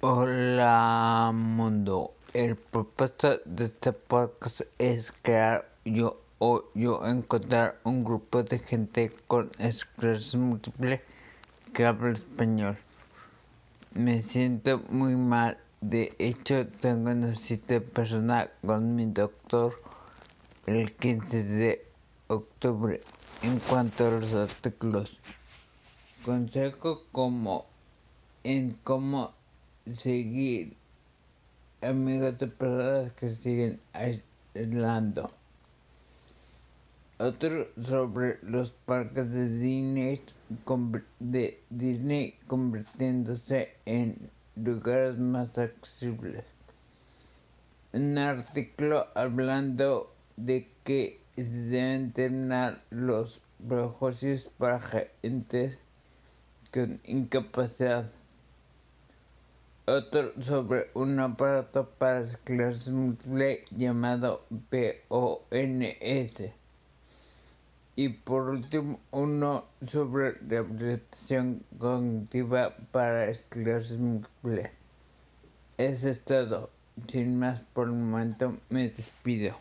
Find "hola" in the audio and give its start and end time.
0.00-1.32